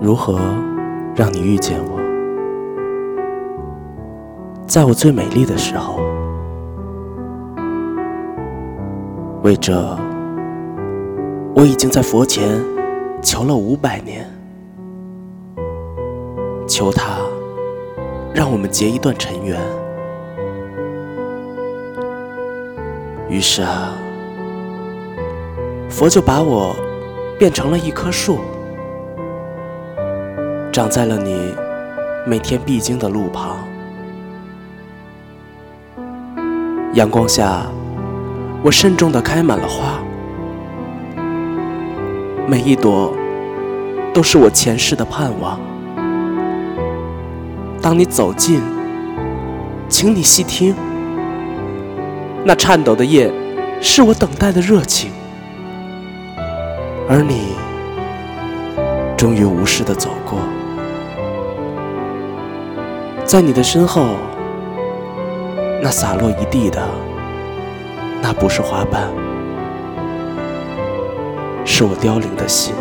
[0.00, 0.38] 如何
[1.14, 1.98] 让你遇见我？
[4.64, 5.98] 在我最美丽的时候，
[9.42, 9.74] 为这，
[11.56, 12.62] 我已经在佛前
[13.20, 14.24] 求了五百年，
[16.68, 17.18] 求他
[18.32, 19.60] 让我们结一段尘缘。
[23.28, 23.92] 于是啊，
[25.90, 26.76] 佛就把我
[27.36, 28.38] 变成了一棵树。
[30.78, 31.52] 长在了你
[32.24, 33.56] 每天必经的路旁，
[36.92, 37.66] 阳光下，
[38.62, 39.98] 我慎重地开满了花，
[42.46, 43.12] 每一朵
[44.14, 45.58] 都是我前世的盼望。
[47.82, 48.62] 当你走近，
[49.88, 50.76] 请你细听，
[52.44, 53.28] 那颤抖的叶
[53.80, 55.10] 是我等待的热情，
[57.08, 57.48] 而你
[59.16, 60.38] 终于无视地走过。
[63.28, 64.06] 在你的身后，
[65.82, 66.82] 那洒落一地的，
[68.22, 69.02] 那不是花瓣，
[71.62, 72.74] 是我凋零的心。